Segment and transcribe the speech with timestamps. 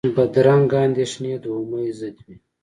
[0.15, 2.35] بدرنګه اندېښنې د امید ضد وي